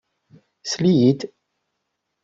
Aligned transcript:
Sell-iyi-d! 0.63 1.19